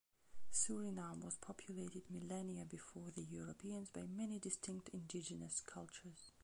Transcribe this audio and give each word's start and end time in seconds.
Suriname 0.51 1.21
was 1.23 1.37
populated 1.37 2.09
millennia 2.09 2.65
before 2.65 3.11
the 3.11 3.21
Europeans 3.21 3.87
by 3.91 4.01
many 4.01 4.39
distinct 4.39 4.89
indigenous 4.89 5.61
cultures. 5.63 6.31